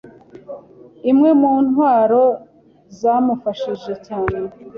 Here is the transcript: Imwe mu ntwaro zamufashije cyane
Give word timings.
Imwe 1.11 1.29
mu 1.41 1.51
ntwaro 1.65 2.23
zamufashije 2.99 3.93
cyane 4.07 4.37